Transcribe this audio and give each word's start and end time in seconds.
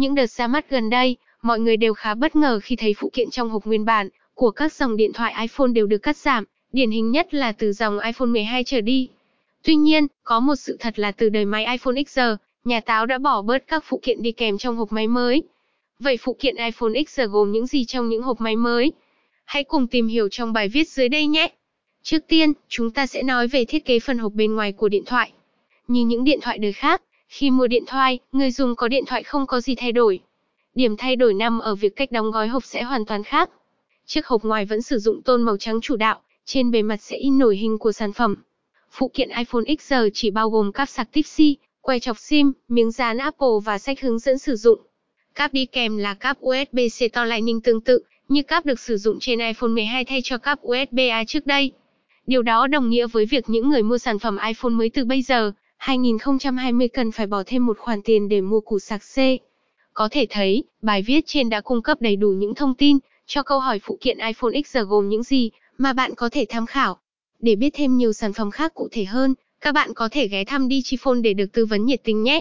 Những 0.00 0.14
đợt 0.14 0.26
ra 0.26 0.46
mắt 0.46 0.70
gần 0.70 0.90
đây, 0.90 1.16
mọi 1.42 1.60
người 1.60 1.76
đều 1.76 1.94
khá 1.94 2.14
bất 2.14 2.36
ngờ 2.36 2.60
khi 2.62 2.76
thấy 2.76 2.94
phụ 2.94 3.10
kiện 3.12 3.30
trong 3.30 3.50
hộp 3.50 3.64
nguyên 3.66 3.84
bản 3.84 4.08
của 4.34 4.50
các 4.50 4.72
dòng 4.72 4.96
điện 4.96 5.12
thoại 5.12 5.34
iPhone 5.40 5.68
đều 5.68 5.86
được 5.86 5.98
cắt 5.98 6.16
giảm, 6.16 6.44
điển 6.72 6.90
hình 6.90 7.10
nhất 7.10 7.34
là 7.34 7.52
từ 7.52 7.72
dòng 7.72 7.98
iPhone 7.98 8.26
12 8.26 8.64
trở 8.64 8.80
đi. 8.80 9.08
Tuy 9.62 9.74
nhiên, 9.74 10.06
có 10.24 10.40
một 10.40 10.54
sự 10.54 10.76
thật 10.80 10.98
là 10.98 11.12
từ 11.12 11.28
đời 11.28 11.44
máy 11.44 11.66
iPhone 11.66 11.94
XR, 12.06 12.20
nhà 12.64 12.80
táo 12.80 13.06
đã 13.06 13.18
bỏ 13.18 13.42
bớt 13.42 13.66
các 13.66 13.84
phụ 13.86 14.00
kiện 14.02 14.22
đi 14.22 14.32
kèm 14.32 14.58
trong 14.58 14.76
hộp 14.76 14.92
máy 14.92 15.06
mới. 15.06 15.42
Vậy 15.98 16.16
phụ 16.16 16.36
kiện 16.38 16.56
iPhone 16.56 16.92
XR 17.08 17.22
gồm 17.30 17.52
những 17.52 17.66
gì 17.66 17.84
trong 17.84 18.08
những 18.08 18.22
hộp 18.22 18.40
máy 18.40 18.56
mới? 18.56 18.92
Hãy 19.44 19.64
cùng 19.64 19.86
tìm 19.86 20.06
hiểu 20.06 20.28
trong 20.28 20.52
bài 20.52 20.68
viết 20.68 20.88
dưới 20.88 21.08
đây 21.08 21.26
nhé! 21.26 21.52
Trước 22.02 22.26
tiên, 22.28 22.52
chúng 22.68 22.90
ta 22.90 23.06
sẽ 23.06 23.22
nói 23.22 23.48
về 23.48 23.64
thiết 23.64 23.84
kế 23.84 24.00
phần 24.00 24.18
hộp 24.18 24.32
bên 24.32 24.54
ngoài 24.54 24.72
của 24.72 24.88
điện 24.88 25.02
thoại. 25.06 25.32
Như 25.88 26.04
những 26.04 26.24
điện 26.24 26.40
thoại 26.42 26.58
đời 26.58 26.72
khác, 26.72 27.02
khi 27.30 27.50
mua 27.50 27.66
điện 27.66 27.84
thoại, 27.86 28.18
người 28.32 28.50
dùng 28.50 28.76
có 28.76 28.88
điện 28.88 29.04
thoại 29.06 29.22
không 29.22 29.46
có 29.46 29.60
gì 29.60 29.74
thay 29.74 29.92
đổi. 29.92 30.20
Điểm 30.74 30.96
thay 30.96 31.16
đổi 31.16 31.34
nằm 31.34 31.58
ở 31.58 31.74
việc 31.74 31.96
cách 31.96 32.12
đóng 32.12 32.30
gói 32.30 32.48
hộp 32.48 32.64
sẽ 32.64 32.82
hoàn 32.82 33.04
toàn 33.04 33.24
khác. 33.24 33.50
Chiếc 34.06 34.26
hộp 34.26 34.44
ngoài 34.44 34.64
vẫn 34.64 34.82
sử 34.82 34.98
dụng 34.98 35.22
tôn 35.22 35.42
màu 35.42 35.56
trắng 35.56 35.80
chủ 35.80 35.96
đạo, 35.96 36.20
trên 36.44 36.70
bề 36.70 36.82
mặt 36.82 37.02
sẽ 37.02 37.16
in 37.16 37.38
nổi 37.38 37.56
hình 37.56 37.78
của 37.78 37.92
sản 37.92 38.12
phẩm. 38.12 38.36
Phụ 38.90 39.10
kiện 39.14 39.28
iPhone 39.28 39.62
XR 39.78 39.94
chỉ 40.14 40.30
bao 40.30 40.50
gồm 40.50 40.72
cáp 40.72 40.88
sạc 40.88 41.08
Type-C, 41.12 41.54
que 41.80 41.98
chọc 41.98 42.18
SIM, 42.18 42.52
miếng 42.68 42.90
dán 42.90 43.18
Apple 43.18 43.48
và 43.64 43.78
sách 43.78 44.00
hướng 44.00 44.18
dẫn 44.18 44.38
sử 44.38 44.56
dụng. 44.56 44.80
Cáp 45.34 45.52
đi 45.52 45.66
kèm 45.66 45.96
là 45.96 46.14
cáp 46.14 46.40
USB-C 46.40 47.08
to 47.12 47.24
Lightning 47.24 47.60
tương 47.60 47.80
tự, 47.80 48.02
như 48.28 48.42
cáp 48.42 48.66
được 48.66 48.80
sử 48.80 48.96
dụng 48.96 49.18
trên 49.20 49.38
iPhone 49.38 49.70
12 49.70 50.04
thay 50.04 50.20
cho 50.24 50.38
cáp 50.38 50.58
USB-A 50.62 51.24
trước 51.24 51.46
đây. 51.46 51.72
Điều 52.26 52.42
đó 52.42 52.66
đồng 52.66 52.90
nghĩa 52.90 53.06
với 53.06 53.26
việc 53.26 53.44
những 53.48 53.70
người 53.70 53.82
mua 53.82 53.98
sản 53.98 54.18
phẩm 54.18 54.38
iPhone 54.46 54.70
mới 54.70 54.90
từ 54.90 55.04
bây 55.04 55.22
giờ, 55.22 55.52
2020 55.80 56.88
cần 56.88 57.12
phải 57.12 57.26
bỏ 57.26 57.42
thêm 57.46 57.66
một 57.66 57.78
khoản 57.78 58.02
tiền 58.02 58.28
để 58.28 58.40
mua 58.40 58.60
củ 58.60 58.78
sạc 58.78 59.00
C. 59.00 59.16
Có 59.94 60.08
thể 60.10 60.26
thấy, 60.30 60.64
bài 60.82 61.02
viết 61.02 61.20
trên 61.26 61.48
đã 61.48 61.60
cung 61.60 61.82
cấp 61.82 62.00
đầy 62.00 62.16
đủ 62.16 62.30
những 62.30 62.54
thông 62.54 62.74
tin 62.74 62.98
cho 63.26 63.42
câu 63.42 63.60
hỏi 63.60 63.80
phụ 63.82 63.98
kiện 64.00 64.18
iPhone 64.18 64.52
XR 64.66 64.78
gồm 64.88 65.08
những 65.08 65.22
gì 65.22 65.50
mà 65.78 65.92
bạn 65.92 66.14
có 66.14 66.28
thể 66.32 66.46
tham 66.48 66.66
khảo. 66.66 66.98
Để 67.38 67.56
biết 67.56 67.70
thêm 67.74 67.96
nhiều 67.96 68.12
sản 68.12 68.32
phẩm 68.32 68.50
khác 68.50 68.74
cụ 68.74 68.88
thể 68.92 69.04
hơn, 69.04 69.34
các 69.60 69.72
bạn 69.72 69.94
có 69.94 70.08
thể 70.12 70.28
ghé 70.28 70.44
thăm 70.44 70.68
Digiphone 70.68 71.20
để 71.20 71.34
được 71.34 71.52
tư 71.52 71.66
vấn 71.66 71.86
nhiệt 71.86 72.00
tình 72.04 72.22
nhé. 72.22 72.40